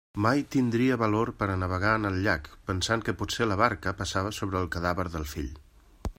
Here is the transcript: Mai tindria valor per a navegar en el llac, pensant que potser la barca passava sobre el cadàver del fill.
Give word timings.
Mai 0.25 0.39
tindria 0.53 0.95
valor 1.01 1.31
per 1.41 1.49
a 1.55 1.57
navegar 1.63 1.91
en 1.99 2.09
el 2.11 2.17
llac, 2.29 2.49
pensant 2.71 3.05
que 3.09 3.17
potser 3.21 3.49
la 3.51 3.61
barca 3.63 3.95
passava 4.01 4.35
sobre 4.41 4.61
el 4.65 4.73
cadàver 4.79 5.09
del 5.17 5.31
fill. 5.37 5.55